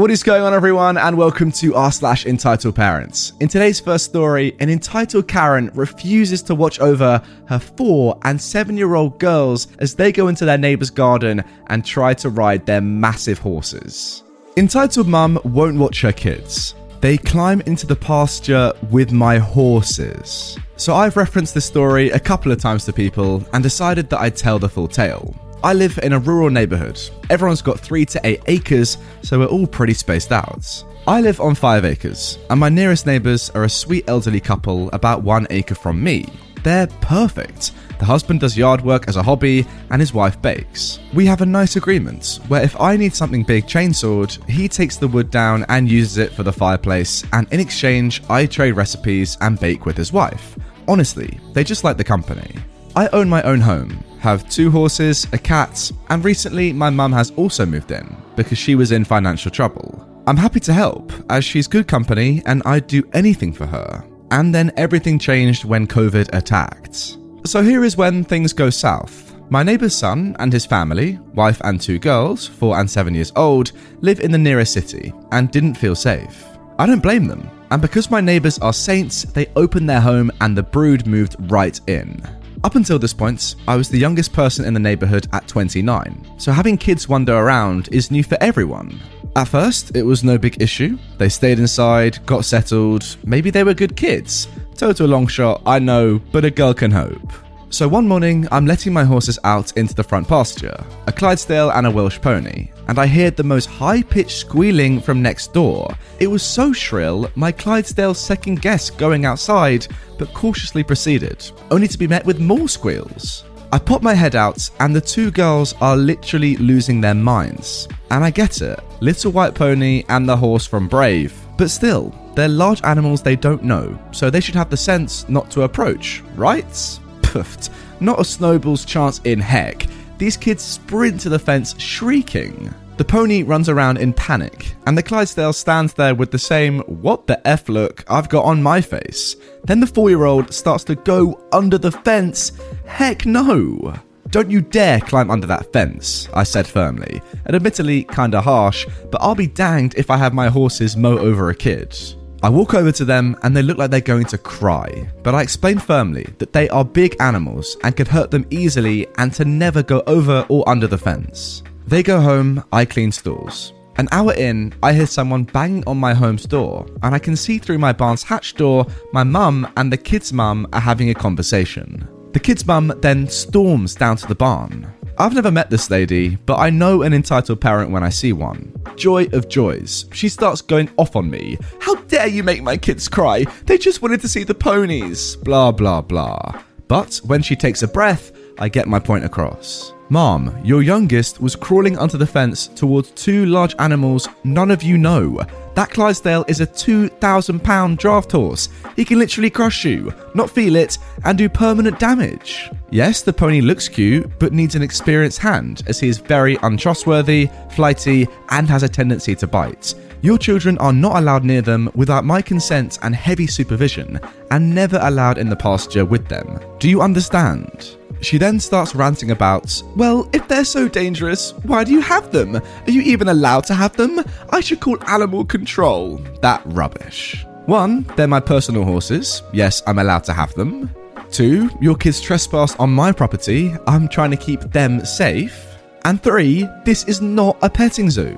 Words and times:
What 0.00 0.10
is 0.10 0.22
going 0.22 0.42
on, 0.42 0.54
everyone, 0.54 0.96
and 0.96 1.18
welcome 1.18 1.52
to 1.52 1.74
r 1.74 1.92
slash 1.92 2.24
entitled 2.24 2.74
parents. 2.74 3.34
In 3.38 3.48
today's 3.48 3.80
first 3.80 4.06
story, 4.06 4.56
an 4.58 4.70
entitled 4.70 5.28
Karen 5.28 5.70
refuses 5.74 6.40
to 6.44 6.54
watch 6.54 6.80
over 6.80 7.22
her 7.48 7.58
four 7.58 8.18
and 8.22 8.40
seven 8.40 8.78
year 8.78 8.94
old 8.94 9.18
girls 9.18 9.68
as 9.78 9.94
they 9.94 10.10
go 10.10 10.28
into 10.28 10.46
their 10.46 10.56
neighbor's 10.56 10.88
garden 10.88 11.44
and 11.66 11.84
try 11.84 12.14
to 12.14 12.30
ride 12.30 12.64
their 12.64 12.80
massive 12.80 13.40
horses. 13.40 14.22
Entitled 14.56 15.06
mum 15.06 15.38
won't 15.44 15.78
watch 15.78 16.00
her 16.00 16.12
kids. 16.12 16.74
They 17.02 17.18
climb 17.18 17.60
into 17.66 17.86
the 17.86 17.94
pasture 17.94 18.72
with 18.90 19.12
my 19.12 19.36
horses. 19.36 20.58
So 20.76 20.94
I've 20.94 21.18
referenced 21.18 21.52
this 21.52 21.66
story 21.66 22.08
a 22.08 22.18
couple 22.18 22.50
of 22.52 22.58
times 22.58 22.86
to 22.86 22.94
people 22.94 23.46
and 23.52 23.62
decided 23.62 24.08
that 24.08 24.20
I'd 24.20 24.34
tell 24.34 24.58
the 24.58 24.70
full 24.70 24.88
tale. 24.88 25.34
I 25.62 25.74
live 25.74 25.98
in 26.02 26.14
a 26.14 26.18
rural 26.18 26.48
neighborhood. 26.48 26.98
Everyone's 27.28 27.60
got 27.60 27.78
three 27.78 28.06
to 28.06 28.20
eight 28.24 28.40
acres, 28.46 28.96
so 29.22 29.38
we're 29.38 29.46
all 29.46 29.66
pretty 29.66 29.92
spaced 29.92 30.32
out. 30.32 30.84
I 31.06 31.20
live 31.20 31.38
on 31.38 31.54
five 31.54 31.84
acres, 31.84 32.38
and 32.48 32.58
my 32.58 32.70
nearest 32.70 33.04
neighbors 33.04 33.50
are 33.50 33.64
a 33.64 33.68
sweet 33.68 34.04
elderly 34.08 34.40
couple 34.40 34.88
about 34.92 35.22
one 35.22 35.46
acre 35.50 35.74
from 35.74 36.02
me. 36.02 36.26
They're 36.62 36.86
perfect. 37.02 37.72
The 37.98 38.06
husband 38.06 38.40
does 38.40 38.56
yard 38.56 38.80
work 38.80 39.06
as 39.06 39.16
a 39.16 39.22
hobby, 39.22 39.66
and 39.90 40.00
his 40.00 40.14
wife 40.14 40.40
bakes. 40.40 40.98
We 41.12 41.26
have 41.26 41.42
a 41.42 41.46
nice 41.46 41.76
agreement 41.76 42.40
where 42.48 42.62
if 42.62 42.80
I 42.80 42.96
need 42.96 43.14
something 43.14 43.42
big 43.42 43.66
chainsawed, 43.66 44.48
he 44.48 44.66
takes 44.66 44.96
the 44.96 45.08
wood 45.08 45.30
down 45.30 45.66
and 45.68 45.90
uses 45.90 46.16
it 46.16 46.32
for 46.32 46.42
the 46.42 46.52
fireplace, 46.52 47.22
and 47.34 47.46
in 47.52 47.60
exchange, 47.60 48.22
I 48.30 48.46
trade 48.46 48.72
recipes 48.72 49.36
and 49.42 49.60
bake 49.60 49.84
with 49.84 49.98
his 49.98 50.12
wife. 50.12 50.58
Honestly, 50.88 51.38
they 51.52 51.64
just 51.64 51.84
like 51.84 51.98
the 51.98 52.04
company. 52.04 52.54
I 52.96 53.08
own 53.08 53.28
my 53.28 53.42
own 53.42 53.60
home, 53.60 54.02
have 54.20 54.48
two 54.50 54.70
horses, 54.70 55.26
a 55.32 55.38
cat, 55.38 55.90
and 56.10 56.24
recently 56.24 56.72
my 56.72 56.90
mum 56.90 57.12
has 57.12 57.30
also 57.32 57.64
moved 57.64 57.90
in 57.90 58.16
because 58.36 58.58
she 58.58 58.74
was 58.74 58.92
in 58.92 59.04
financial 59.04 59.50
trouble. 59.50 60.06
I'm 60.26 60.36
happy 60.36 60.60
to 60.60 60.72
help 60.72 61.12
as 61.30 61.44
she's 61.44 61.66
good 61.66 61.88
company 61.88 62.42
and 62.46 62.62
I'd 62.66 62.86
do 62.86 63.02
anything 63.14 63.52
for 63.52 63.66
her. 63.66 64.04
And 64.30 64.54
then 64.54 64.70
everything 64.76 65.18
changed 65.18 65.64
when 65.64 65.86
COVID 65.86 66.34
attacked. 66.34 67.16
So 67.46 67.62
here 67.62 67.82
is 67.82 67.96
when 67.96 68.22
things 68.22 68.52
go 68.52 68.70
south. 68.70 69.34
My 69.48 69.62
neighbour's 69.62 69.96
son 69.96 70.36
and 70.38 70.52
his 70.52 70.66
family, 70.66 71.18
wife 71.34 71.60
and 71.64 71.80
two 71.80 71.98
girls, 71.98 72.46
4 72.46 72.78
and 72.78 72.88
7 72.88 73.14
years 73.14 73.32
old, 73.34 73.72
live 74.00 74.20
in 74.20 74.30
the 74.30 74.38
nearest 74.38 74.74
city 74.74 75.12
and 75.32 75.50
didn't 75.50 75.74
feel 75.74 75.96
safe. 75.96 76.46
I 76.78 76.86
don't 76.86 77.02
blame 77.02 77.26
them. 77.26 77.50
And 77.70 77.82
because 77.82 78.10
my 78.10 78.20
neighbours 78.20 78.58
are 78.58 78.72
saints, 78.72 79.22
they 79.22 79.48
opened 79.56 79.88
their 79.88 80.00
home 80.00 80.30
and 80.40 80.56
the 80.56 80.62
brood 80.62 81.06
moved 81.06 81.36
right 81.50 81.80
in. 81.88 82.22
Up 82.62 82.74
until 82.74 82.98
this 82.98 83.14
point, 83.14 83.54
I 83.66 83.76
was 83.76 83.88
the 83.88 83.98
youngest 83.98 84.34
person 84.34 84.66
in 84.66 84.74
the 84.74 84.80
neighbourhood 84.80 85.26
at 85.32 85.48
29, 85.48 86.34
so 86.36 86.52
having 86.52 86.76
kids 86.76 87.08
wander 87.08 87.34
around 87.34 87.88
is 87.90 88.10
new 88.10 88.22
for 88.22 88.36
everyone. 88.42 89.00
At 89.34 89.48
first, 89.48 89.96
it 89.96 90.02
was 90.02 90.22
no 90.22 90.36
big 90.36 90.60
issue. 90.60 90.98
They 91.16 91.30
stayed 91.30 91.58
inside, 91.58 92.24
got 92.26 92.44
settled, 92.44 93.16
maybe 93.24 93.50
they 93.50 93.64
were 93.64 93.72
good 93.72 93.96
kids. 93.96 94.46
Total 94.76 95.06
long 95.06 95.26
shot, 95.26 95.62
I 95.64 95.78
know, 95.78 96.20
but 96.32 96.44
a 96.44 96.50
girl 96.50 96.74
can 96.74 96.90
hope. 96.90 97.32
So 97.70 97.88
one 97.88 98.06
morning, 98.06 98.46
I'm 98.52 98.66
letting 98.66 98.92
my 98.92 99.04
horses 99.04 99.38
out 99.44 99.74
into 99.78 99.94
the 99.94 100.04
front 100.04 100.28
pasture, 100.28 100.84
a 101.06 101.12
Clydesdale 101.12 101.70
and 101.70 101.86
a 101.86 101.90
Welsh 101.90 102.20
pony, 102.20 102.68
and 102.90 102.98
I 102.98 103.06
heard 103.06 103.36
the 103.36 103.44
most 103.44 103.66
high 103.66 104.02
pitched 104.02 104.36
squealing 104.36 105.00
from 105.00 105.22
next 105.22 105.52
door. 105.52 105.94
It 106.18 106.26
was 106.26 106.42
so 106.42 106.72
shrill, 106.72 107.30
my 107.36 107.52
Clydesdale 107.52 108.14
second 108.14 108.62
guessed 108.62 108.98
going 108.98 109.24
outside, 109.24 109.86
but 110.18 110.34
cautiously 110.34 110.82
proceeded, 110.82 111.48
only 111.70 111.86
to 111.86 111.96
be 111.96 112.08
met 112.08 112.26
with 112.26 112.40
more 112.40 112.68
squeals. 112.68 113.44
I 113.72 113.78
pop 113.78 114.02
my 114.02 114.12
head 114.12 114.34
out, 114.34 114.68
and 114.80 114.92
the 114.92 115.00
two 115.00 115.30
girls 115.30 115.72
are 115.80 115.96
literally 115.96 116.56
losing 116.56 117.00
their 117.00 117.14
minds. 117.14 117.86
And 118.10 118.24
I 118.24 118.30
get 118.30 118.60
it 118.60 118.80
Little 119.00 119.30
White 119.30 119.54
Pony 119.54 120.02
and 120.08 120.28
the 120.28 120.36
horse 120.36 120.66
from 120.66 120.88
Brave. 120.88 121.32
But 121.56 121.70
still, 121.70 122.12
they're 122.34 122.48
large 122.48 122.82
animals 122.82 123.22
they 123.22 123.36
don't 123.36 123.62
know, 123.62 123.96
so 124.10 124.30
they 124.30 124.40
should 124.40 124.56
have 124.56 124.68
the 124.68 124.76
sense 124.76 125.28
not 125.28 125.48
to 125.52 125.62
approach, 125.62 126.24
right? 126.34 126.98
Puffed. 127.22 127.70
Not 128.00 128.18
a 128.18 128.24
snowball's 128.24 128.84
chance 128.84 129.20
in 129.22 129.38
heck. 129.38 129.86
These 130.18 130.36
kids 130.36 130.62
sprint 130.62 131.20
to 131.20 131.30
the 131.30 131.38
fence 131.38 131.74
shrieking. 131.80 132.74
The 133.00 133.06
pony 133.06 133.42
runs 133.42 133.70
around 133.70 133.96
in 133.96 134.12
panic, 134.12 134.74
and 134.84 134.96
the 134.96 135.02
Clydesdale 135.02 135.54
stands 135.54 135.94
there 135.94 136.14
with 136.14 136.30
the 136.30 136.38
same 136.38 136.80
what 136.80 137.26
the 137.26 137.40
F 137.48 137.70
look 137.70 138.04
I've 138.10 138.28
got 138.28 138.44
on 138.44 138.62
my 138.62 138.82
face. 138.82 139.36
Then 139.64 139.80
the 139.80 139.86
four 139.86 140.10
year 140.10 140.24
old 140.24 140.52
starts 140.52 140.84
to 140.84 140.96
go 140.96 141.42
under 141.50 141.78
the 141.78 141.92
fence. 141.92 142.52
Heck 142.84 143.24
no! 143.24 143.94
Don't 144.28 144.50
you 144.50 144.60
dare 144.60 145.00
climb 145.00 145.30
under 145.30 145.46
that 145.46 145.72
fence, 145.72 146.28
I 146.34 146.42
said 146.42 146.66
firmly, 146.66 147.22
and 147.46 147.56
admittedly 147.56 148.04
kinda 148.04 148.42
harsh, 148.42 148.86
but 149.10 149.22
I'll 149.22 149.34
be 149.34 149.46
danged 149.46 149.94
if 149.96 150.10
I 150.10 150.18
have 150.18 150.34
my 150.34 150.48
horses 150.48 150.94
mow 150.94 151.16
over 151.16 151.48
a 151.48 151.54
kid. 151.54 151.96
I 152.42 152.50
walk 152.50 152.74
over 152.74 152.92
to 152.92 153.06
them 153.06 153.34
and 153.42 153.56
they 153.56 153.62
look 153.62 153.78
like 153.78 153.90
they're 153.90 154.02
going 154.02 154.26
to 154.26 154.36
cry, 154.36 155.10
but 155.22 155.34
I 155.34 155.40
explain 155.40 155.78
firmly 155.78 156.26
that 156.36 156.52
they 156.52 156.68
are 156.68 156.84
big 156.84 157.16
animals 157.18 157.78
and 157.82 157.96
could 157.96 158.08
hurt 158.08 158.30
them 158.30 158.44
easily 158.50 159.06
and 159.16 159.32
to 159.32 159.46
never 159.46 159.82
go 159.82 160.02
over 160.06 160.44
or 160.50 160.68
under 160.68 160.86
the 160.86 160.98
fence. 160.98 161.62
They 161.90 162.04
go 162.04 162.20
home, 162.20 162.62
I 162.72 162.84
clean 162.84 163.10
stalls. 163.10 163.72
An 163.96 164.06
hour 164.12 164.32
in, 164.34 164.72
I 164.80 164.92
hear 164.92 165.08
someone 165.08 165.42
banging 165.42 165.82
on 165.88 165.98
my 165.98 166.14
home's 166.14 166.44
door, 166.44 166.86
and 167.02 167.16
I 167.16 167.18
can 167.18 167.34
see 167.34 167.58
through 167.58 167.78
my 167.78 167.92
barn's 167.92 168.22
hatch 168.22 168.54
door 168.54 168.86
my 169.12 169.24
mum 169.24 169.66
and 169.76 169.92
the 169.92 169.96
kid's 169.96 170.32
mum 170.32 170.68
are 170.72 170.80
having 170.80 171.10
a 171.10 171.14
conversation. 171.14 172.08
The 172.32 172.38
kid's 172.38 172.64
mum 172.64 172.92
then 173.02 173.26
storms 173.26 173.96
down 173.96 174.18
to 174.18 174.28
the 174.28 174.36
barn. 174.36 174.86
I've 175.18 175.34
never 175.34 175.50
met 175.50 175.68
this 175.68 175.90
lady, 175.90 176.36
but 176.46 176.60
I 176.60 176.70
know 176.70 177.02
an 177.02 177.12
entitled 177.12 177.60
parent 177.60 177.90
when 177.90 178.04
I 178.04 178.08
see 178.08 178.32
one. 178.32 178.72
Joy 178.94 179.24
of 179.32 179.48
joys. 179.48 180.04
She 180.12 180.28
starts 180.28 180.62
going 180.62 180.90
off 180.96 181.16
on 181.16 181.28
me. 181.28 181.58
How 181.80 181.96
dare 182.02 182.28
you 182.28 182.44
make 182.44 182.62
my 182.62 182.76
kids 182.76 183.08
cry? 183.08 183.46
They 183.66 183.78
just 183.78 184.00
wanted 184.00 184.20
to 184.20 184.28
see 184.28 184.44
the 184.44 184.54
ponies. 184.54 185.34
Blah, 185.34 185.72
blah, 185.72 186.02
blah. 186.02 186.62
But 186.86 187.20
when 187.24 187.42
she 187.42 187.56
takes 187.56 187.82
a 187.82 187.88
breath, 187.88 188.32
I 188.60 188.68
get 188.68 188.86
my 188.86 188.98
point 188.98 189.24
across. 189.24 189.92
Mom, 190.10 190.52
your 190.64 190.82
youngest 190.82 191.40
was 191.40 191.54
crawling 191.54 191.96
under 191.96 192.18
the 192.18 192.26
fence 192.26 192.66
towards 192.66 193.12
two 193.12 193.46
large 193.46 193.76
animals 193.78 194.28
none 194.42 194.72
of 194.72 194.82
you 194.82 194.98
know. 194.98 195.40
That 195.76 195.90
Clydesdale 195.90 196.44
is 196.48 196.60
a 196.60 196.66
£2,000 196.66 197.96
draft 197.96 198.32
horse. 198.32 198.68
He 198.96 199.04
can 199.04 199.20
literally 199.20 199.50
crush 199.50 199.84
you, 199.84 200.12
not 200.34 200.50
feel 200.50 200.74
it, 200.74 200.98
and 201.24 201.38
do 201.38 201.48
permanent 201.48 202.00
damage. 202.00 202.68
Yes, 202.90 203.22
the 203.22 203.32
pony 203.32 203.60
looks 203.60 203.88
cute, 203.88 204.28
but 204.40 204.52
needs 204.52 204.74
an 204.74 204.82
experienced 204.82 205.38
hand, 205.38 205.82
as 205.86 206.00
he 206.00 206.08
is 206.08 206.18
very 206.18 206.58
untrustworthy, 206.64 207.48
flighty, 207.70 208.26
and 208.48 208.68
has 208.68 208.82
a 208.82 208.88
tendency 208.88 209.36
to 209.36 209.46
bite. 209.46 209.94
Your 210.22 210.38
children 210.38 210.76
are 210.78 210.92
not 210.92 211.16
allowed 211.16 211.44
near 211.44 211.62
them 211.62 211.88
without 211.94 212.24
my 212.24 212.42
consent 212.42 212.98
and 213.02 213.14
heavy 213.14 213.46
supervision, 213.46 214.18
and 214.50 214.74
never 214.74 214.98
allowed 215.02 215.38
in 215.38 215.48
the 215.48 215.56
pasture 215.56 216.04
with 216.04 216.26
them. 216.26 216.58
Do 216.80 216.90
you 216.90 217.00
understand? 217.00 217.96
She 218.22 218.38
then 218.38 218.60
starts 218.60 218.94
ranting 218.94 219.30
about, 219.30 219.82
well, 219.96 220.28
if 220.32 220.46
they're 220.46 220.64
so 220.64 220.88
dangerous, 220.88 221.52
why 221.62 221.84
do 221.84 221.92
you 221.92 222.00
have 222.00 222.30
them? 222.32 222.56
Are 222.56 222.90
you 222.90 223.00
even 223.02 223.28
allowed 223.28 223.64
to 223.64 223.74
have 223.74 223.96
them? 223.96 224.22
I 224.50 224.60
should 224.60 224.80
call 224.80 225.02
animal 225.08 225.44
control. 225.44 226.18
That 226.42 226.62
rubbish. 226.66 227.46
One, 227.66 228.02
they're 228.16 228.26
my 228.26 228.40
personal 228.40 228.84
horses. 228.84 229.42
Yes, 229.52 229.82
I'm 229.86 229.98
allowed 229.98 230.24
to 230.24 230.32
have 230.32 230.52
them. 230.54 230.94
Two, 231.30 231.70
your 231.80 231.96
kids 231.96 232.20
trespassed 232.20 232.78
on 232.80 232.90
my 232.90 233.12
property. 233.12 233.72
I'm 233.86 234.08
trying 234.08 234.32
to 234.32 234.36
keep 234.36 234.60
them 234.60 235.04
safe. 235.04 235.66
And 236.04 236.22
three, 236.22 236.68
this 236.84 237.04
is 237.04 237.20
not 237.20 237.56
a 237.62 237.70
petting 237.70 238.10
zoo. 238.10 238.36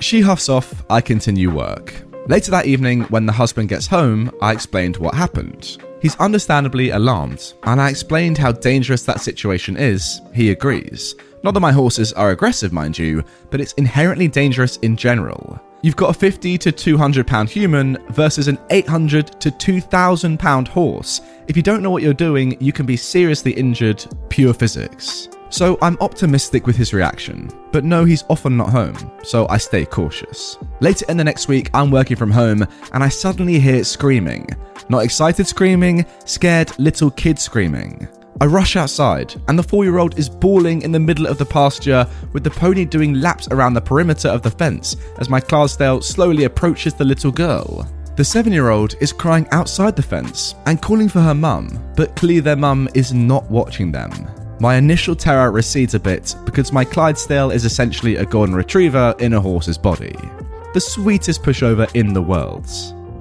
She 0.00 0.20
huffs 0.20 0.48
off, 0.48 0.84
I 0.88 1.00
continue 1.00 1.50
work. 1.50 1.94
Later 2.28 2.50
that 2.52 2.66
evening, 2.66 3.02
when 3.04 3.26
the 3.26 3.32
husband 3.32 3.68
gets 3.68 3.86
home, 3.86 4.30
I 4.40 4.52
explained 4.52 4.98
what 4.98 5.14
happened. 5.14 5.78
He's 6.00 6.16
understandably 6.16 6.90
alarmed, 6.90 7.54
and 7.64 7.80
I 7.80 7.90
explained 7.90 8.38
how 8.38 8.52
dangerous 8.52 9.02
that 9.02 9.20
situation 9.20 9.76
is. 9.76 10.20
He 10.32 10.50
agrees. 10.50 11.14
Not 11.42 11.54
that 11.54 11.60
my 11.60 11.72
horses 11.72 12.12
are 12.12 12.30
aggressive, 12.30 12.72
mind 12.72 12.98
you, 12.98 13.24
but 13.50 13.60
it's 13.60 13.72
inherently 13.74 14.28
dangerous 14.28 14.76
in 14.78 14.96
general. 14.96 15.60
You've 15.82 15.96
got 15.96 16.10
a 16.10 16.18
50 16.18 16.58
to 16.58 16.72
200 16.72 17.26
pound 17.26 17.48
human 17.48 17.98
versus 18.10 18.48
an 18.48 18.58
800 18.70 19.40
to 19.40 19.50
2000 19.50 20.38
pound 20.38 20.68
horse. 20.68 21.20
If 21.46 21.56
you 21.56 21.62
don't 21.62 21.82
know 21.82 21.90
what 21.90 22.02
you're 22.02 22.14
doing, 22.14 22.60
you 22.60 22.72
can 22.72 22.86
be 22.86 22.96
seriously 22.96 23.52
injured, 23.52 24.04
pure 24.28 24.52
physics. 24.52 25.28
So 25.50 25.78
I'm 25.80 25.96
optimistic 26.00 26.66
with 26.66 26.76
his 26.76 26.92
reaction, 26.92 27.50
but 27.72 27.84
know 27.84 28.04
he's 28.04 28.24
often 28.28 28.56
not 28.56 28.68
home, 28.68 28.96
so 29.22 29.46
I 29.48 29.56
stay 29.56 29.86
cautious. 29.86 30.58
Later 30.80 31.06
in 31.08 31.16
the 31.16 31.24
next 31.24 31.48
week, 31.48 31.70
I'm 31.72 31.90
working 31.90 32.16
from 32.16 32.30
home 32.30 32.66
and 32.92 33.02
I 33.02 33.08
suddenly 33.08 33.58
hear 33.58 33.82
screaming. 33.82 34.46
Not 34.90 35.04
excited 35.04 35.46
screaming, 35.46 36.04
scared 36.24 36.78
little 36.78 37.10
kid 37.10 37.38
screaming. 37.38 38.08
I 38.40 38.46
rush 38.46 38.76
outside, 38.76 39.34
and 39.48 39.58
the 39.58 39.64
four 39.64 39.84
year 39.84 39.98
old 39.98 40.18
is 40.18 40.28
bawling 40.28 40.82
in 40.82 40.92
the 40.92 41.00
middle 41.00 41.26
of 41.26 41.38
the 41.38 41.44
pasture 41.44 42.06
with 42.32 42.44
the 42.44 42.50
pony 42.50 42.84
doing 42.84 43.14
laps 43.14 43.48
around 43.48 43.74
the 43.74 43.80
perimeter 43.80 44.28
of 44.28 44.42
the 44.42 44.50
fence 44.50 44.96
as 45.18 45.28
my 45.28 45.40
Clydesdale 45.40 46.02
slowly 46.02 46.44
approaches 46.44 46.94
the 46.94 47.04
little 47.04 47.32
girl. 47.32 47.88
The 48.16 48.24
seven 48.24 48.52
year 48.52 48.70
old 48.70 48.94
is 49.00 49.12
crying 49.12 49.48
outside 49.50 49.96
the 49.96 50.02
fence 50.02 50.54
and 50.66 50.80
calling 50.80 51.08
for 51.08 51.20
her 51.20 51.34
mum, 51.34 51.68
but 51.96 52.14
clearly 52.16 52.40
their 52.40 52.56
mum 52.56 52.88
is 52.94 53.12
not 53.12 53.50
watching 53.50 53.90
them. 53.90 54.12
My 54.60 54.74
initial 54.74 55.14
terror 55.14 55.52
recedes 55.52 55.94
a 55.94 56.00
bit 56.00 56.34
because 56.44 56.72
my 56.72 56.84
Clydesdale 56.84 57.52
is 57.52 57.64
essentially 57.64 58.16
a 58.16 58.26
golden 58.26 58.56
retriever 58.56 59.14
in 59.20 59.34
a 59.34 59.40
horse's 59.40 59.78
body. 59.78 60.16
The 60.74 60.80
sweetest 60.80 61.44
pushover 61.44 61.88
in 61.94 62.12
the 62.12 62.22
world. 62.22 62.68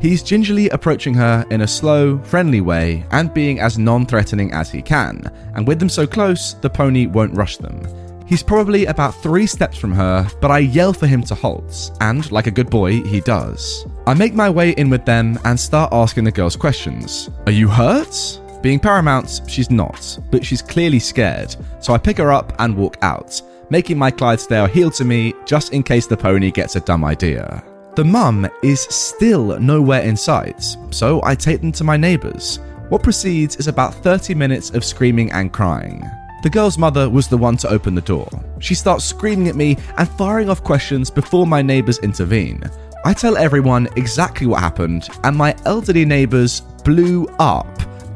He's 0.01 0.23
gingerly 0.23 0.69
approaching 0.69 1.13
her 1.13 1.45
in 1.51 1.61
a 1.61 1.67
slow, 1.67 2.17
friendly 2.19 2.61
way 2.61 3.05
and 3.11 3.33
being 3.33 3.59
as 3.59 3.77
non 3.77 4.05
threatening 4.05 4.51
as 4.51 4.71
he 4.71 4.81
can, 4.81 5.31
and 5.55 5.67
with 5.67 5.77
them 5.79 5.89
so 5.89 6.07
close, 6.07 6.53
the 6.53 6.69
pony 6.69 7.05
won't 7.05 7.37
rush 7.37 7.57
them. 7.57 7.81
He's 8.25 8.43
probably 8.43 8.87
about 8.87 9.15
three 9.15 9.47
steps 9.47 9.77
from 9.77 9.93
her, 9.93 10.27
but 10.41 10.51
I 10.51 10.59
yell 10.59 10.91
for 10.91 11.07
him 11.07 11.23
to 11.23 11.35
halt, 11.35 11.91
and 12.01 12.29
like 12.31 12.47
a 12.47 12.51
good 12.51 12.69
boy, 12.69 13.01
he 13.03 13.21
does. 13.21 13.85
I 14.05 14.15
make 14.15 14.33
my 14.33 14.49
way 14.49 14.71
in 14.71 14.89
with 14.89 15.05
them 15.05 15.39
and 15.45 15.59
start 15.59 15.93
asking 15.93 16.25
the 16.25 16.31
girls 16.31 16.55
questions. 16.55 17.29
Are 17.45 17.51
you 17.51 17.67
hurt? 17.67 18.41
Being 18.61 18.79
paramount, 18.79 19.41
she's 19.47 19.69
not, 19.69 20.17
but 20.31 20.43
she's 20.43 20.61
clearly 20.61 20.99
scared, 20.99 21.55
so 21.79 21.93
I 21.93 21.97
pick 21.99 22.17
her 22.17 22.31
up 22.31 22.53
and 22.59 22.75
walk 22.75 22.97
out, 23.01 23.39
making 23.69 23.97
my 23.97 24.09
Clydesdale 24.09 24.65
heel 24.65 24.89
to 24.91 25.05
me 25.05 25.33
just 25.45 25.73
in 25.73 25.83
case 25.83 26.07
the 26.07 26.17
pony 26.17 26.51
gets 26.51 26.75
a 26.75 26.81
dumb 26.81 27.05
idea. 27.05 27.63
The 27.95 28.03
mum 28.03 28.47
is 28.63 28.81
still 28.81 29.59
nowhere 29.59 30.01
in 30.01 30.17
sight, 30.17 30.63
so 30.89 31.21
I 31.23 31.35
take 31.35 31.61
them 31.61 31.71
to 31.73 31.83
my 31.83 31.97
neighbours. 31.97 32.59
What 32.89 33.03
proceeds 33.03 33.57
is 33.57 33.67
about 33.67 33.93
30 33.93 34.33
minutes 34.33 34.71
of 34.71 34.83
screaming 34.83 35.31
and 35.31 35.53
crying. 35.53 36.03
The 36.41 36.49
girl's 36.49 36.77
mother 36.77 37.09
was 37.09 37.27
the 37.27 37.37
one 37.37 37.57
to 37.57 37.69
open 37.69 37.95
the 37.95 38.01
door. 38.01 38.29
She 38.59 38.75
starts 38.75 39.03
screaming 39.03 39.49
at 39.49 39.55
me 39.55 39.77
and 39.97 40.09
firing 40.09 40.49
off 40.49 40.63
questions 40.63 41.09
before 41.09 41.45
my 41.45 41.61
neighbours 41.61 41.99
intervene. 41.99 42.63
I 43.05 43.13
tell 43.13 43.37
everyone 43.37 43.87
exactly 43.95 44.47
what 44.47 44.61
happened, 44.61 45.09
and 45.23 45.35
my 45.35 45.55
elderly 45.65 46.05
neighbours 46.05 46.61
blew 46.83 47.27
up 47.39 47.67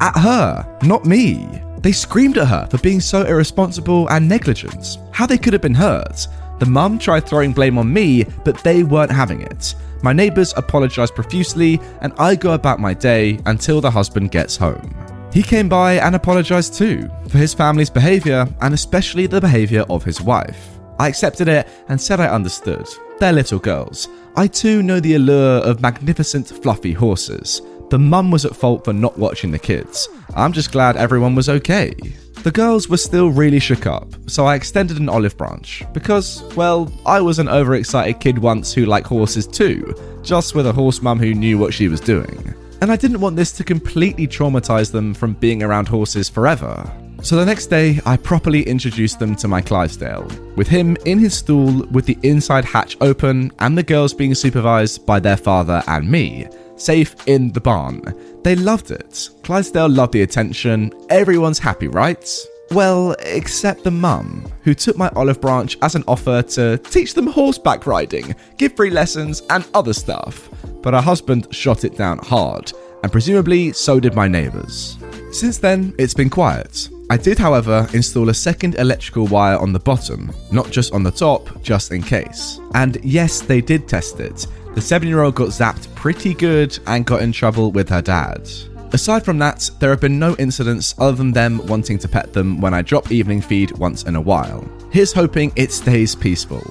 at 0.01 0.17
her, 0.17 0.79
not 0.83 1.05
me. 1.05 1.47
They 1.79 1.91
screamed 1.91 2.37
at 2.37 2.47
her 2.47 2.67
for 2.69 2.77
being 2.79 2.99
so 2.99 3.23
irresponsible 3.23 4.09
and 4.09 4.27
negligent. 4.27 4.97
How 5.11 5.25
they 5.25 5.37
could 5.37 5.53
have 5.53 5.61
been 5.61 5.73
hurt. 5.73 6.27
The 6.59 6.65
mum 6.65 6.99
tried 6.99 7.25
throwing 7.25 7.53
blame 7.53 7.77
on 7.77 7.91
me, 7.91 8.25
but 8.43 8.57
they 8.63 8.83
weren't 8.83 9.11
having 9.11 9.41
it. 9.41 9.73
My 10.03 10.13
neighbours 10.13 10.53
apologised 10.57 11.15
profusely, 11.15 11.79
and 12.01 12.13
I 12.19 12.35
go 12.35 12.53
about 12.53 12.79
my 12.79 12.93
day 12.93 13.39
until 13.45 13.81
the 13.81 13.89
husband 13.89 14.31
gets 14.31 14.57
home. 14.57 14.95
He 15.31 15.41
came 15.41 15.69
by 15.69 15.93
and 15.93 16.13
apologised 16.13 16.73
too 16.73 17.09
for 17.29 17.37
his 17.37 17.53
family's 17.53 17.89
behaviour 17.89 18.45
and 18.61 18.73
especially 18.73 19.27
the 19.27 19.39
behaviour 19.39 19.85
of 19.89 20.03
his 20.03 20.21
wife. 20.21 20.77
I 20.99 21.07
accepted 21.07 21.47
it 21.47 21.67
and 21.87 21.99
said 21.99 22.19
I 22.19 22.27
understood. 22.27 22.87
They're 23.19 23.31
little 23.31 23.59
girls. 23.59 24.09
I 24.35 24.47
too 24.47 24.83
know 24.83 24.99
the 24.99 25.15
allure 25.15 25.59
of 25.59 25.81
magnificent, 25.81 26.47
fluffy 26.47 26.91
horses. 26.91 27.61
The 27.91 27.99
mum 27.99 28.31
was 28.31 28.45
at 28.45 28.55
fault 28.55 28.85
for 28.85 28.93
not 28.93 29.19
watching 29.19 29.51
the 29.51 29.59
kids. 29.59 30.07
I'm 30.37 30.53
just 30.53 30.71
glad 30.71 30.95
everyone 30.95 31.35
was 31.35 31.49
okay. 31.49 31.93
The 32.41 32.49
girls 32.49 32.87
were 32.87 32.95
still 32.95 33.31
really 33.31 33.59
shook 33.59 33.85
up, 33.85 34.07
so 34.27 34.45
I 34.45 34.55
extended 34.55 34.97
an 34.97 35.09
olive 35.09 35.35
branch 35.35 35.83
because, 35.91 36.41
well, 36.55 36.89
I 37.05 37.19
was 37.19 37.37
an 37.37 37.49
overexcited 37.49 38.21
kid 38.21 38.37
once 38.37 38.73
who 38.73 38.85
liked 38.85 39.07
horses 39.07 39.45
too, 39.45 39.93
just 40.23 40.55
with 40.55 40.67
a 40.67 40.71
horse 40.71 41.01
mum 41.01 41.19
who 41.19 41.33
knew 41.33 41.57
what 41.57 41.73
she 41.73 41.89
was 41.89 41.99
doing. 41.99 42.55
And 42.79 42.93
I 42.93 42.95
didn't 42.95 43.19
want 43.19 43.35
this 43.35 43.51
to 43.57 43.63
completely 43.65 44.25
traumatize 44.25 44.93
them 44.93 45.13
from 45.13 45.33
being 45.33 45.61
around 45.61 45.89
horses 45.89 46.29
forever. 46.29 46.89
So 47.23 47.35
the 47.35 47.45
next 47.45 47.67
day, 47.67 47.99
I 48.05 48.15
properly 48.15 48.63
introduced 48.63 49.19
them 49.19 49.35
to 49.35 49.49
my 49.49 49.59
Clydesdale, 49.59 50.31
with 50.55 50.69
him 50.69 50.95
in 51.05 51.19
his 51.19 51.33
stool 51.33 51.85
with 51.91 52.05
the 52.05 52.17
inside 52.23 52.63
hatch 52.63 52.95
open 53.01 53.51
and 53.59 53.77
the 53.77 53.83
girls 53.83 54.13
being 54.13 54.33
supervised 54.33 55.05
by 55.05 55.19
their 55.19 55.37
father 55.37 55.83
and 55.87 56.09
me, 56.09 56.47
safe 56.83 57.15
in 57.27 57.51
the 57.51 57.61
barn. 57.61 58.01
They 58.43 58.55
loved 58.55 58.91
it. 58.91 59.29
Clydesdale 59.43 59.89
loved 59.89 60.13
the 60.13 60.23
attention. 60.23 60.91
Everyone's 61.09 61.59
happy, 61.59 61.87
right? 61.87 62.27
Well, 62.71 63.15
except 63.19 63.83
the 63.83 63.91
mum, 63.91 64.49
who 64.63 64.73
took 64.73 64.97
my 64.97 65.09
olive 65.15 65.41
branch 65.41 65.77
as 65.81 65.95
an 65.95 66.05
offer 66.07 66.41
to 66.41 66.77
teach 66.77 67.13
them 67.13 67.27
horseback 67.27 67.85
riding, 67.85 68.33
give 68.57 68.77
free 68.77 68.89
lessons, 68.89 69.43
and 69.49 69.67
other 69.73 69.93
stuff. 69.93 70.49
But 70.81 70.93
her 70.93 71.01
husband 71.01 71.53
shot 71.53 71.83
it 71.83 71.97
down 71.97 72.19
hard, 72.19 72.71
and 73.03 73.11
presumably 73.11 73.73
so 73.73 73.99
did 73.99 74.15
my 74.15 74.27
neighbours. 74.29 74.97
Since 75.31 75.57
then, 75.57 75.93
it's 75.97 76.13
been 76.13 76.29
quiet. 76.29 76.89
I 77.09 77.17
did, 77.17 77.37
however, 77.37 77.85
install 77.93 78.29
a 78.29 78.33
second 78.33 78.75
electrical 78.75 79.27
wire 79.27 79.57
on 79.57 79.73
the 79.73 79.79
bottom, 79.79 80.31
not 80.49 80.71
just 80.71 80.93
on 80.93 81.03
the 81.03 81.11
top, 81.11 81.61
just 81.61 81.91
in 81.91 82.01
case. 82.01 82.61
And 82.73 83.03
yes, 83.03 83.41
they 83.41 83.59
did 83.59 83.85
test 83.85 84.21
it, 84.21 84.47
the 84.73 84.81
seven 84.81 85.07
year 85.07 85.21
old 85.21 85.35
got 85.35 85.49
zapped 85.49 85.93
pretty 85.95 86.33
good 86.33 86.77
and 86.87 87.05
got 87.05 87.21
in 87.21 87.31
trouble 87.31 87.71
with 87.71 87.89
her 87.89 88.01
dad. 88.01 88.49
Aside 88.93 89.23
from 89.23 89.37
that, 89.39 89.69
there 89.79 89.89
have 89.89 90.01
been 90.01 90.19
no 90.19 90.35
incidents 90.37 90.95
other 90.97 91.15
than 91.15 91.31
them 91.31 91.65
wanting 91.67 91.97
to 91.99 92.09
pet 92.09 92.33
them 92.33 92.59
when 92.59 92.73
I 92.73 92.81
drop 92.81 93.11
evening 93.11 93.41
feed 93.41 93.71
once 93.77 94.03
in 94.03 94.15
a 94.15 94.21
while. 94.21 94.67
Here's 94.91 95.13
hoping 95.13 95.53
it 95.55 95.71
stays 95.71 96.13
peaceful. 96.13 96.63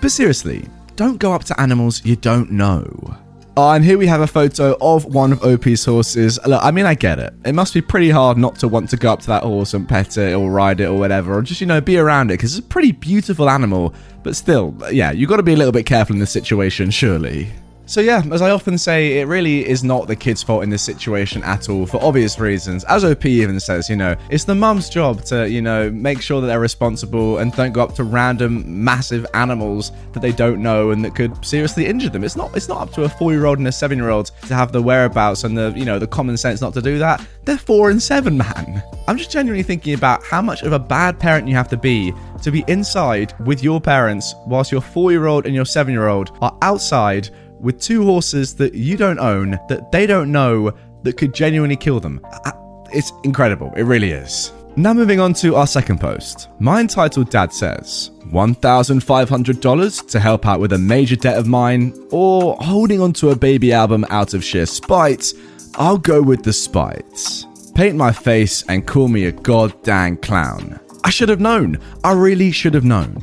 But 0.00 0.12
seriously, 0.12 0.68
don't 0.94 1.18
go 1.18 1.32
up 1.32 1.44
to 1.44 1.60
animals 1.60 2.04
you 2.04 2.14
don't 2.14 2.52
know. 2.52 3.16
Oh, 3.58 3.70
and 3.70 3.82
here 3.82 3.96
we 3.96 4.06
have 4.06 4.20
a 4.20 4.26
photo 4.26 4.76
of 4.82 5.06
one 5.06 5.32
of 5.32 5.42
OP's 5.42 5.82
horses. 5.86 6.38
Look, 6.44 6.62
I 6.62 6.70
mean, 6.70 6.84
I 6.84 6.94
get 6.94 7.18
it. 7.18 7.32
It 7.46 7.54
must 7.54 7.72
be 7.72 7.80
pretty 7.80 8.10
hard 8.10 8.36
not 8.36 8.56
to 8.56 8.68
want 8.68 8.90
to 8.90 8.98
go 8.98 9.14
up 9.14 9.20
to 9.20 9.26
that 9.28 9.44
horse 9.44 9.72
and 9.72 9.88
pet 9.88 10.18
it 10.18 10.34
or 10.34 10.50
ride 10.50 10.78
it 10.78 10.84
or 10.84 10.98
whatever, 10.98 11.32
or 11.38 11.40
just, 11.40 11.62
you 11.62 11.66
know, 11.66 11.80
be 11.80 11.96
around 11.96 12.30
it 12.30 12.34
because 12.34 12.58
it's 12.58 12.66
a 12.66 12.68
pretty 12.68 12.92
beautiful 12.92 13.48
animal. 13.48 13.94
But 14.22 14.36
still, 14.36 14.76
yeah, 14.92 15.10
you've 15.10 15.30
got 15.30 15.38
to 15.38 15.42
be 15.42 15.54
a 15.54 15.56
little 15.56 15.72
bit 15.72 15.86
careful 15.86 16.14
in 16.14 16.20
this 16.20 16.30
situation, 16.30 16.90
surely. 16.90 17.50
So, 17.88 18.00
yeah, 18.00 18.20
as 18.32 18.42
I 18.42 18.50
often 18.50 18.76
say, 18.78 19.20
it 19.20 19.28
really 19.28 19.64
is 19.64 19.84
not 19.84 20.08
the 20.08 20.16
kid's 20.16 20.42
fault 20.42 20.64
in 20.64 20.70
this 20.70 20.82
situation 20.82 21.44
at 21.44 21.68
all 21.68 21.86
for 21.86 22.02
obvious 22.02 22.36
reasons. 22.40 22.82
As 22.84 23.04
OP 23.04 23.24
even 23.24 23.60
says, 23.60 23.88
you 23.88 23.94
know, 23.94 24.16
it's 24.28 24.42
the 24.42 24.56
mum's 24.56 24.88
job 24.88 25.22
to, 25.26 25.48
you 25.48 25.62
know, 25.62 25.88
make 25.92 26.20
sure 26.20 26.40
that 26.40 26.48
they're 26.48 26.58
responsible 26.58 27.38
and 27.38 27.52
don't 27.52 27.70
go 27.70 27.84
up 27.84 27.94
to 27.94 28.02
random 28.02 28.64
massive 28.84 29.24
animals 29.34 29.92
that 30.14 30.20
they 30.20 30.32
don't 30.32 30.60
know 30.60 30.90
and 30.90 31.04
that 31.04 31.14
could 31.14 31.44
seriously 31.46 31.86
injure 31.86 32.08
them. 32.08 32.24
It's 32.24 32.34
not 32.34 32.56
it's 32.56 32.68
not 32.68 32.80
up 32.80 32.92
to 32.94 33.04
a 33.04 33.08
4-year-old 33.08 33.58
and 33.58 33.68
a 33.68 33.70
7-year-old 33.70 34.32
to 34.48 34.54
have 34.54 34.72
the 34.72 34.82
whereabouts 34.82 35.44
and 35.44 35.56
the, 35.56 35.72
you 35.76 35.84
know, 35.84 36.00
the 36.00 36.08
common 36.08 36.36
sense 36.36 36.60
not 36.60 36.74
to 36.74 36.82
do 36.82 36.98
that. 36.98 37.24
They're 37.44 37.56
4 37.56 37.90
and 37.90 38.02
7, 38.02 38.36
man. 38.36 38.82
I'm 39.06 39.16
just 39.16 39.30
genuinely 39.30 39.62
thinking 39.62 39.94
about 39.94 40.24
how 40.24 40.42
much 40.42 40.62
of 40.64 40.72
a 40.72 40.78
bad 40.80 41.20
parent 41.20 41.46
you 41.46 41.54
have 41.54 41.68
to 41.68 41.76
be 41.76 42.12
to 42.42 42.50
be 42.50 42.64
inside 42.66 43.32
with 43.46 43.62
your 43.62 43.80
parents 43.80 44.34
whilst 44.44 44.72
your 44.72 44.80
4-year-old 44.80 45.46
and 45.46 45.54
your 45.54 45.64
7-year-old 45.64 46.36
are 46.40 46.58
outside 46.62 47.30
with 47.60 47.80
two 47.80 48.04
horses 48.04 48.54
that 48.56 48.74
you 48.74 48.96
don't 48.96 49.18
own, 49.18 49.58
that 49.68 49.90
they 49.92 50.06
don't 50.06 50.30
know, 50.30 50.72
that 51.02 51.16
could 51.16 51.34
genuinely 51.34 51.76
kill 51.76 52.00
them. 52.00 52.20
Uh, 52.44 52.52
it's 52.92 53.12
incredible. 53.24 53.72
It 53.76 53.82
really 53.82 54.10
is. 54.10 54.52
Now, 54.78 54.92
moving 54.92 55.20
on 55.20 55.32
to 55.34 55.54
our 55.54 55.66
second 55.66 56.00
post. 56.00 56.48
My 56.58 56.80
entitled 56.80 57.30
dad 57.30 57.50
says 57.52 58.10
$1,500 58.26 60.10
to 60.10 60.20
help 60.20 60.46
out 60.46 60.60
with 60.60 60.74
a 60.74 60.78
major 60.78 61.16
debt 61.16 61.38
of 61.38 61.46
mine, 61.46 61.94
or 62.10 62.56
holding 62.56 63.00
onto 63.00 63.30
a 63.30 63.36
baby 63.36 63.72
album 63.72 64.04
out 64.10 64.34
of 64.34 64.44
sheer 64.44 64.66
spite. 64.66 65.32
I'll 65.76 65.96
go 65.96 66.20
with 66.20 66.42
the 66.42 66.52
spite. 66.52 67.44
Paint 67.74 67.96
my 67.96 68.12
face 68.12 68.64
and 68.68 68.86
call 68.86 69.08
me 69.08 69.24
a 69.24 69.32
goddamn 69.32 70.18
clown. 70.18 70.78
I 71.04 71.10
should 71.10 71.28
have 71.30 71.40
known. 71.40 71.78
I 72.04 72.12
really 72.12 72.50
should 72.50 72.74
have 72.74 72.84
known. 72.84 73.16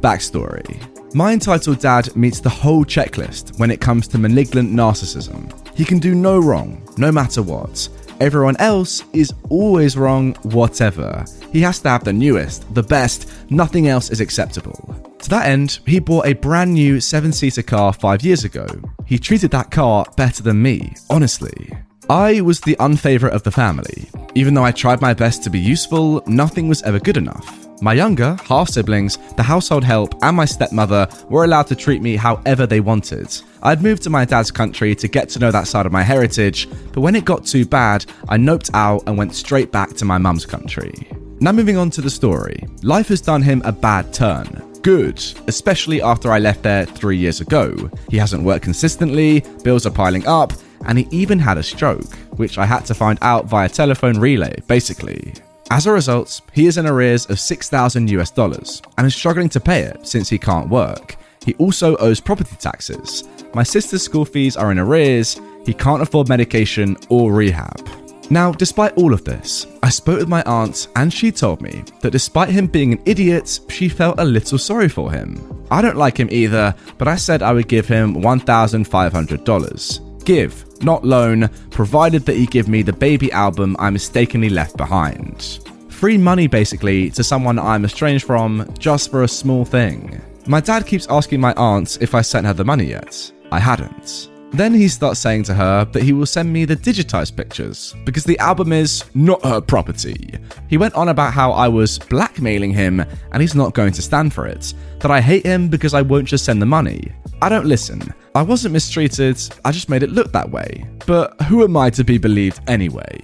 Backstory 0.00 0.93
my 1.14 1.32
entitled 1.32 1.78
dad 1.78 2.14
meets 2.16 2.40
the 2.40 2.48
whole 2.48 2.84
checklist 2.84 3.58
when 3.58 3.70
it 3.70 3.80
comes 3.80 4.08
to 4.08 4.18
malignant 4.18 4.72
narcissism. 4.72 5.48
He 5.76 5.84
can 5.84 5.98
do 6.00 6.14
no 6.14 6.40
wrong, 6.40 6.86
no 6.96 7.12
matter 7.12 7.40
what. 7.40 7.88
Everyone 8.20 8.56
else 8.58 9.04
is 9.12 9.32
always 9.48 9.96
wrong, 9.96 10.34
whatever. 10.42 11.24
He 11.52 11.60
has 11.62 11.78
to 11.80 11.88
have 11.90 12.04
the 12.04 12.12
newest, 12.12 12.72
the 12.74 12.82
best, 12.82 13.30
nothing 13.50 13.88
else 13.88 14.10
is 14.10 14.20
acceptable. 14.20 15.14
To 15.20 15.30
that 15.30 15.46
end, 15.46 15.78
he 15.86 16.00
bought 16.00 16.26
a 16.26 16.32
brand 16.34 16.74
new 16.74 17.00
seven 17.00 17.32
seater 17.32 17.62
car 17.62 17.92
five 17.92 18.22
years 18.22 18.44
ago. 18.44 18.66
He 19.06 19.18
treated 19.18 19.50
that 19.52 19.70
car 19.70 20.06
better 20.16 20.42
than 20.42 20.62
me, 20.62 20.94
honestly. 21.10 21.72
I 22.10 22.40
was 22.40 22.60
the 22.60 22.76
unfavourite 22.80 23.34
of 23.34 23.42
the 23.44 23.50
family. 23.50 24.08
Even 24.34 24.54
though 24.54 24.64
I 24.64 24.72
tried 24.72 25.00
my 25.00 25.14
best 25.14 25.42
to 25.44 25.50
be 25.50 25.60
useful, 25.60 26.22
nothing 26.26 26.68
was 26.68 26.82
ever 26.82 26.98
good 26.98 27.16
enough. 27.16 27.63
My 27.80 27.92
younger, 27.92 28.36
half 28.44 28.68
siblings, 28.68 29.18
the 29.36 29.42
household 29.42 29.84
help, 29.84 30.14
and 30.22 30.36
my 30.36 30.44
stepmother 30.44 31.08
were 31.28 31.44
allowed 31.44 31.66
to 31.66 31.76
treat 31.76 32.00
me 32.00 32.16
however 32.16 32.66
they 32.66 32.80
wanted. 32.80 33.36
I'd 33.62 33.82
moved 33.82 34.02
to 34.04 34.10
my 34.10 34.24
dad's 34.24 34.50
country 34.50 34.94
to 34.94 35.08
get 35.08 35.28
to 35.30 35.38
know 35.38 35.50
that 35.50 35.66
side 35.66 35.84
of 35.84 35.92
my 35.92 36.02
heritage, 36.02 36.68
but 36.92 37.00
when 37.00 37.16
it 37.16 37.24
got 37.24 37.44
too 37.44 37.66
bad, 37.66 38.06
I 38.28 38.36
noped 38.36 38.70
out 38.74 39.02
and 39.06 39.18
went 39.18 39.34
straight 39.34 39.72
back 39.72 39.94
to 39.94 40.04
my 40.04 40.18
mum's 40.18 40.46
country. 40.46 40.92
Now, 41.40 41.52
moving 41.52 41.76
on 41.76 41.90
to 41.90 42.00
the 42.00 42.10
story. 42.10 42.64
Life 42.82 43.08
has 43.08 43.20
done 43.20 43.42
him 43.42 43.60
a 43.64 43.72
bad 43.72 44.12
turn. 44.14 44.62
Good, 44.82 45.22
especially 45.46 46.00
after 46.00 46.30
I 46.30 46.38
left 46.38 46.62
there 46.62 46.86
three 46.86 47.16
years 47.16 47.40
ago. 47.40 47.90
He 48.08 48.18
hasn't 48.18 48.44
worked 48.44 48.64
consistently, 48.64 49.40
bills 49.62 49.84
are 49.84 49.90
piling 49.90 50.26
up, 50.26 50.52
and 50.86 50.98
he 50.98 51.08
even 51.10 51.38
had 51.38 51.58
a 51.58 51.62
stroke, 51.62 52.14
which 52.36 52.56
I 52.56 52.66
had 52.66 52.86
to 52.86 52.94
find 52.94 53.18
out 53.20 53.46
via 53.46 53.68
telephone 53.68 54.18
relay, 54.20 54.62
basically. 54.68 55.34
As 55.70 55.86
a 55.86 55.92
result, 55.92 56.40
he 56.52 56.66
is 56.66 56.78
in 56.78 56.86
arrears 56.86 57.26
of 57.26 57.40
6,000 57.40 58.10
US 58.10 58.30
dollars 58.30 58.82
and 58.98 59.06
is 59.06 59.14
struggling 59.14 59.48
to 59.50 59.60
pay 59.60 59.80
it 59.80 60.06
since 60.06 60.28
he 60.28 60.38
can't 60.38 60.68
work. 60.68 61.16
He 61.44 61.54
also 61.54 61.96
owes 61.96 62.20
property 62.20 62.56
taxes. 62.56 63.24
My 63.54 63.62
sister's 63.62 64.02
school 64.02 64.24
fees 64.24 64.56
are 64.56 64.72
in 64.72 64.78
arrears, 64.78 65.40
he 65.64 65.74
can't 65.74 66.02
afford 66.02 66.28
medication 66.28 66.96
or 67.08 67.32
rehab. 67.32 67.88
Now, 68.30 68.52
despite 68.52 68.94
all 68.94 69.12
of 69.12 69.24
this, 69.24 69.66
I 69.82 69.90
spoke 69.90 70.18
with 70.18 70.28
my 70.28 70.42
aunt 70.44 70.88
and 70.96 71.12
she 71.12 71.30
told 71.30 71.60
me 71.60 71.84
that 72.00 72.12
despite 72.12 72.48
him 72.48 72.66
being 72.66 72.94
an 72.94 73.02
idiot, 73.04 73.60
she 73.68 73.88
felt 73.88 74.18
a 74.18 74.24
little 74.24 74.58
sorry 74.58 74.88
for 74.88 75.12
him. 75.12 75.66
I 75.70 75.82
don't 75.82 75.96
like 75.96 76.18
him 76.18 76.28
either, 76.30 76.74
but 76.96 77.08
I 77.08 77.16
said 77.16 77.42
I 77.42 77.52
would 77.52 77.68
give 77.68 77.86
him 77.86 78.16
$1,500. 78.16 80.24
Give, 80.24 80.64
not 80.84 81.04
loan, 81.04 81.48
provided 81.70 82.26
that 82.26 82.36
he 82.36 82.46
give 82.46 82.68
me 82.68 82.82
the 82.82 82.92
baby 82.92 83.32
album 83.32 83.76
I 83.78 83.90
mistakenly 83.90 84.50
left 84.50 84.76
behind. 84.76 85.60
Free 85.88 86.18
money 86.18 86.46
basically 86.46 87.10
to 87.10 87.24
someone 87.24 87.58
I'm 87.58 87.84
estranged 87.84 88.26
from 88.26 88.72
just 88.78 89.10
for 89.10 89.22
a 89.22 89.28
small 89.28 89.64
thing. 89.64 90.20
My 90.46 90.60
dad 90.60 90.86
keeps 90.86 91.06
asking 91.08 91.40
my 91.40 91.54
aunt 91.54 91.98
if 92.02 92.14
I 92.14 92.20
sent 92.20 92.46
her 92.46 92.52
the 92.52 92.64
money 92.64 92.84
yet. 92.84 93.32
I 93.50 93.58
hadn't. 93.58 94.28
Then 94.54 94.72
he 94.72 94.86
starts 94.86 95.18
saying 95.18 95.42
to 95.44 95.54
her 95.54 95.84
that 95.86 96.04
he 96.04 96.12
will 96.12 96.26
send 96.26 96.52
me 96.52 96.64
the 96.64 96.76
digitized 96.76 97.34
pictures 97.34 97.92
because 98.04 98.22
the 98.22 98.38
album 98.38 98.72
is 98.72 99.04
not 99.12 99.44
her 99.44 99.60
property. 99.60 100.38
He 100.68 100.78
went 100.78 100.94
on 100.94 101.08
about 101.08 101.32
how 101.32 101.50
I 101.50 101.66
was 101.66 101.98
blackmailing 101.98 102.72
him 102.72 103.00
and 103.00 103.40
he's 103.40 103.56
not 103.56 103.74
going 103.74 103.92
to 103.94 104.00
stand 104.00 104.32
for 104.32 104.46
it, 104.46 104.72
that 105.00 105.10
I 105.10 105.20
hate 105.20 105.44
him 105.44 105.66
because 105.68 105.92
I 105.92 106.02
won't 106.02 106.28
just 106.28 106.44
send 106.44 106.62
the 106.62 106.66
money. 106.66 107.10
I 107.42 107.48
don't 107.48 107.66
listen. 107.66 108.00
I 108.36 108.42
wasn't 108.42 108.74
mistreated, 108.74 109.42
I 109.64 109.72
just 109.72 109.88
made 109.88 110.04
it 110.04 110.10
look 110.10 110.30
that 110.30 110.48
way. 110.48 110.86
But 111.04 111.40
who 111.42 111.64
am 111.64 111.76
I 111.76 111.90
to 111.90 112.04
be 112.04 112.16
believed 112.16 112.60
anyway? 112.68 113.18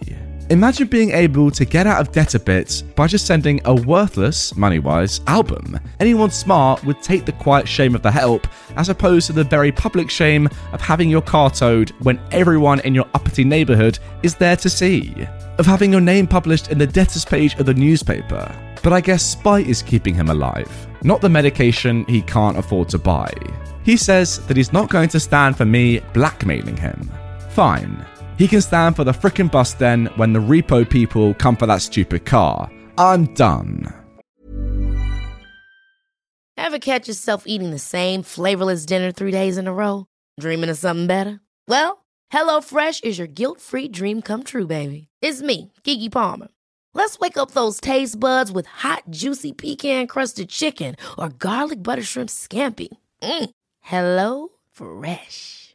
Imagine 0.51 0.89
being 0.89 1.13
able 1.13 1.49
to 1.53 1.65
get 1.65 1.87
out 1.87 2.01
of 2.01 2.11
debt 2.11 2.35
a 2.35 2.41
bit 2.41 2.83
by 2.97 3.07
just 3.07 3.25
sending 3.25 3.61
a 3.67 3.73
worthless, 3.73 4.57
money 4.57 4.81
wise, 4.81 5.21
album. 5.29 5.79
Anyone 6.01 6.33
smart 6.33 6.83
would 6.83 7.01
take 7.01 7.25
the 7.25 7.31
quiet 7.31 7.69
shame 7.69 7.95
of 7.95 8.03
the 8.03 8.11
help 8.11 8.49
as 8.77 8.89
opposed 8.89 9.29
to 9.29 9.33
the 9.33 9.45
very 9.45 9.71
public 9.71 10.11
shame 10.11 10.49
of 10.73 10.81
having 10.81 11.09
your 11.09 11.23
car 11.23 11.51
towed 11.51 11.91
when 12.03 12.21
everyone 12.33 12.81
in 12.81 12.97
your 12.97 13.07
uppity 13.15 13.45
neighbourhood 13.45 14.01
is 14.25 14.35
there 14.35 14.57
to 14.57 14.69
see. 14.69 15.15
Of 15.59 15.67
having 15.67 15.93
your 15.93 16.01
name 16.01 16.27
published 16.27 16.73
in 16.73 16.79
the 16.79 16.87
debtors 16.87 17.25
page 17.25 17.55
of 17.61 17.67
the 17.67 17.75
newspaper. 17.75 18.53
But 18.83 18.93
I 18.93 19.01
guess 19.01 19.23
spite 19.23 19.69
is 19.69 19.83
keeping 19.83 20.15
him 20.15 20.31
alive, 20.31 20.89
not 21.05 21.21
the 21.21 21.29
medication 21.29 22.05
he 22.07 22.23
can't 22.23 22.59
afford 22.59 22.89
to 22.89 22.99
buy. 22.99 23.33
He 23.85 23.97
says 23.97 24.45
that 24.49 24.57
he's 24.57 24.73
not 24.73 24.91
going 24.91 25.11
to 25.11 25.21
stand 25.21 25.57
for 25.57 25.65
me 25.65 26.01
blackmailing 26.13 26.77
him. 26.77 27.09
Fine. 27.51 28.05
He 28.41 28.49
can 28.49 28.63
stand 28.63 28.97
for 28.97 29.05
the 29.05 29.13
frickin' 29.13 29.51
bus 29.51 29.75
then 29.75 30.07
when 30.17 30.33
the 30.33 30.39
repo 30.41 30.89
people 30.89 31.35
come 31.35 31.57
for 31.57 31.67
that 31.67 31.83
stupid 31.83 32.25
car. 32.25 32.73
I'm 32.97 33.27
done. 33.35 33.85
Ever 36.57 36.79
catch 36.79 37.07
yourself 37.07 37.43
eating 37.47 37.71
the 37.71 37.79
same 37.79 38.23
flavorless 38.23 38.87
dinner 38.87 39.13
three 39.13 39.31
days 39.31 39.59
in 39.59 39.67
a 39.67 39.75
row? 39.75 40.07
Dreaming 40.41 40.71
of 40.71 40.79
something 40.79 41.07
better? 41.07 41.41
Well, 41.69 42.07
HelloFresh 42.33 43.05
is 43.05 43.19
your 43.19 43.27
guilt 43.27 43.61
free 43.61 43.89
dream 43.89 44.23
come 44.23 44.43
true, 44.43 44.67
baby. 44.67 45.09
It's 45.21 45.43
me, 45.43 45.75
Keke 45.85 46.11
Palmer. 46.11 46.49
Let's 46.95 47.19
wake 47.19 47.37
up 47.37 47.51
those 47.51 47.79
taste 47.79 48.19
buds 48.19 48.51
with 48.51 48.65
hot, 48.65 49.03
juicy 49.11 49.53
pecan 49.53 50.07
crusted 50.07 50.49
chicken 50.49 50.97
or 51.19 51.29
garlic 51.29 51.83
butter 51.83 52.03
shrimp 52.03 52.31
scampi. 52.31 52.89
Mm. 53.23 53.51
Hello 53.81 54.49
Fresh. 54.73 55.70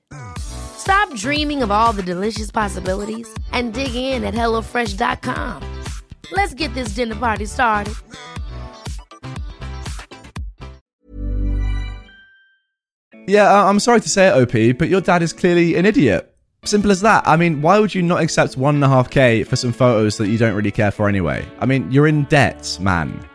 Stop 0.77 1.13
dreaming 1.15 1.63
of 1.63 1.71
all 1.71 1.93
the 1.93 2.03
delicious 2.03 2.51
possibilities 2.51 3.27
and 3.51 3.73
dig 3.73 3.95
in 3.95 4.23
at 4.23 4.33
HelloFresh.com. 4.33 5.83
Let's 6.31 6.53
get 6.53 6.73
this 6.73 6.89
dinner 6.89 7.15
party 7.15 7.45
started. 7.45 7.93
Yeah, 13.27 13.51
uh, 13.51 13.65
I'm 13.65 13.79
sorry 13.79 14.01
to 14.01 14.09
say 14.09 14.27
it, 14.27 14.33
OP, 14.33 14.77
but 14.77 14.87
your 14.87 15.01
dad 15.01 15.23
is 15.23 15.33
clearly 15.33 15.75
an 15.75 15.85
idiot. 15.85 16.31
Simple 16.63 16.91
as 16.91 17.01
that. 17.01 17.27
I 17.27 17.37
mean, 17.37 17.61
why 17.61 17.79
would 17.79 17.93
you 17.93 18.01
not 18.01 18.21
accept 18.21 18.57
one 18.57 18.75
and 18.75 18.83
a 18.83 18.87
half 18.87 19.09
K 19.09 19.43
for 19.43 19.55
some 19.55 19.71
photos 19.71 20.17
that 20.17 20.27
you 20.27 20.37
don't 20.37 20.55
really 20.55 20.71
care 20.71 20.91
for 20.91 21.09
anyway? 21.09 21.47
I 21.59 21.65
mean, 21.65 21.91
you're 21.91 22.07
in 22.07 22.23
debt, 22.25 22.77
man. 22.81 23.27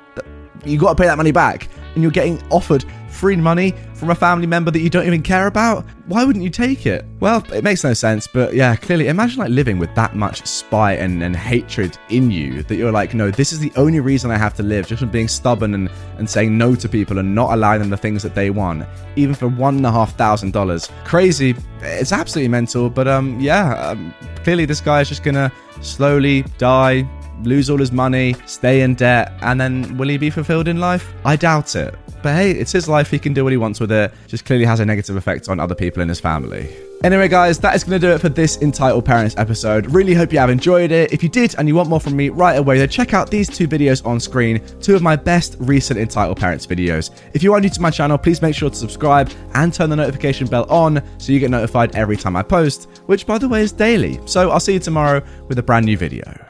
You 0.64 0.78
got 0.78 0.90
to 0.90 1.00
pay 1.00 1.06
that 1.06 1.16
money 1.16 1.32
back, 1.32 1.68
and 1.94 2.02
you're 2.02 2.12
getting 2.12 2.40
offered 2.50 2.84
free 3.10 3.36
money 3.36 3.74
from 3.94 4.10
a 4.10 4.14
family 4.14 4.46
member 4.46 4.70
that 4.70 4.80
you 4.80 4.88
don't 4.90 5.06
even 5.06 5.22
care 5.22 5.46
about? 5.46 5.84
Why 6.06 6.24
wouldn't 6.24 6.42
you 6.42 6.50
take 6.50 6.86
it? 6.86 7.04
Well, 7.20 7.44
it 7.52 7.62
makes 7.62 7.84
no 7.84 7.92
sense, 7.92 8.26
but 8.26 8.54
yeah, 8.54 8.74
clearly, 8.76 9.08
imagine 9.08 9.38
like 9.38 9.50
living 9.50 9.78
with 9.78 9.94
that 9.94 10.16
much 10.16 10.46
spite 10.46 10.98
and, 10.98 11.22
and 11.22 11.36
hatred 11.36 11.98
in 12.08 12.30
you 12.30 12.62
that 12.64 12.76
you're 12.76 12.92
like, 12.92 13.14
no, 13.14 13.30
this 13.30 13.52
is 13.52 13.58
the 13.58 13.72
only 13.76 14.00
reason 14.00 14.30
I 14.30 14.38
have 14.38 14.54
to 14.54 14.62
live, 14.62 14.86
just 14.86 15.00
from 15.00 15.10
being 15.10 15.28
stubborn 15.28 15.74
and, 15.74 15.90
and 16.18 16.28
saying 16.28 16.56
no 16.56 16.74
to 16.74 16.88
people 16.88 17.18
and 17.18 17.34
not 17.34 17.52
allowing 17.52 17.80
them 17.80 17.90
the 17.90 17.96
things 17.96 18.22
that 18.22 18.34
they 18.34 18.50
want, 18.50 18.86
even 19.16 19.34
for 19.34 19.48
one 19.48 19.76
and 19.76 19.86
a 19.86 19.90
half 19.90 20.16
thousand 20.16 20.52
dollars. 20.52 20.90
Crazy. 21.04 21.54
It's 21.82 22.12
absolutely 22.12 22.48
mental, 22.48 22.90
but 22.90 23.08
um, 23.08 23.38
yeah, 23.40 23.90
um, 23.90 24.14
clearly 24.42 24.64
this 24.64 24.80
guy 24.80 25.00
is 25.00 25.08
just 25.08 25.22
gonna 25.22 25.52
slowly 25.80 26.42
die 26.58 27.08
lose 27.44 27.70
all 27.70 27.78
his 27.78 27.92
money, 27.92 28.34
stay 28.46 28.82
in 28.82 28.94
debt, 28.94 29.32
and 29.42 29.60
then 29.60 29.96
will 29.96 30.08
he 30.08 30.18
be 30.18 30.30
fulfilled 30.30 30.68
in 30.68 30.78
life? 30.78 31.12
I 31.24 31.36
doubt 31.36 31.74
it. 31.76 31.94
But 32.22 32.34
hey, 32.34 32.50
it's 32.52 32.72
his 32.72 32.88
life. 32.88 33.10
He 33.10 33.18
can 33.18 33.32
do 33.32 33.44
what 33.44 33.52
he 33.52 33.56
wants 33.56 33.80
with 33.80 33.92
it. 33.92 34.12
Just 34.26 34.44
clearly 34.44 34.64
has 34.64 34.80
a 34.80 34.86
negative 34.86 35.16
effect 35.16 35.48
on 35.48 35.60
other 35.60 35.74
people 35.74 36.02
in 36.02 36.08
his 36.08 36.20
family. 36.20 36.68
Anyway, 37.02 37.28
guys, 37.28 37.58
that 37.58 37.74
is 37.74 37.82
going 37.82 37.98
to 37.98 38.06
do 38.06 38.12
it 38.12 38.20
for 38.20 38.28
this 38.28 38.60
entitled 38.60 39.06
parents 39.06 39.34
episode. 39.38 39.86
Really 39.86 40.12
hope 40.12 40.34
you 40.34 40.38
have 40.38 40.50
enjoyed 40.50 40.92
it. 40.92 41.14
If 41.14 41.22
you 41.22 41.30
did 41.30 41.54
and 41.56 41.66
you 41.66 41.74
want 41.74 41.88
more 41.88 41.98
from 41.98 42.14
me 42.14 42.28
right 42.28 42.58
away, 42.58 42.76
then 42.76 42.90
check 42.90 43.14
out 43.14 43.30
these 43.30 43.48
two 43.48 43.66
videos 43.66 44.04
on 44.04 44.20
screen, 44.20 44.60
two 44.82 44.94
of 44.94 45.00
my 45.00 45.16
best 45.16 45.56
recent 45.60 45.98
entitled 45.98 46.38
parents 46.38 46.66
videos. 46.66 47.10
If 47.32 47.42
you 47.42 47.54
are 47.54 47.60
new 47.60 47.70
to 47.70 47.80
my 47.80 47.90
channel, 47.90 48.18
please 48.18 48.42
make 48.42 48.54
sure 48.54 48.68
to 48.68 48.76
subscribe 48.76 49.30
and 49.54 49.72
turn 49.72 49.88
the 49.88 49.96
notification 49.96 50.46
bell 50.46 50.70
on 50.70 51.02
so 51.16 51.32
you 51.32 51.40
get 51.40 51.50
notified 51.50 51.96
every 51.96 52.18
time 52.18 52.36
I 52.36 52.42
post, 52.42 52.90
which 53.06 53.26
by 53.26 53.38
the 53.38 53.48
way 53.48 53.62
is 53.62 53.72
daily. 53.72 54.20
So 54.26 54.50
I'll 54.50 54.60
see 54.60 54.74
you 54.74 54.78
tomorrow 54.78 55.22
with 55.48 55.58
a 55.58 55.62
brand 55.62 55.86
new 55.86 55.96
video. 55.96 56.49